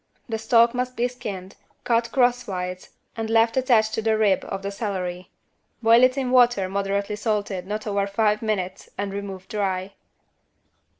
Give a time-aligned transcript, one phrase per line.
[0.27, 4.71] The stalk must be skinned, cut crosswise and left attached to the rib of the
[4.71, 5.29] celery.
[5.83, 9.93] Boil it in water moderately salted not over five minutes and remove dry.